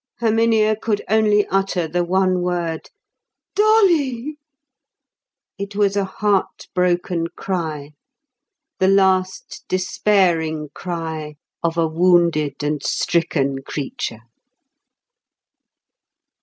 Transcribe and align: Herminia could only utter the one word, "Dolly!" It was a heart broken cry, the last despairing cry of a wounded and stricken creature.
Herminia 0.19 0.75
could 0.75 1.03
only 1.11 1.45
utter 1.51 1.87
the 1.87 2.03
one 2.03 2.41
word, 2.41 2.89
"Dolly!" 3.55 4.37
It 5.59 5.75
was 5.75 5.95
a 5.95 6.05
heart 6.05 6.65
broken 6.73 7.27
cry, 7.35 7.91
the 8.79 8.87
last 8.87 9.63
despairing 9.67 10.69
cry 10.73 11.35
of 11.61 11.77
a 11.77 11.87
wounded 11.87 12.63
and 12.63 12.81
stricken 12.81 13.61
creature. 13.61 14.21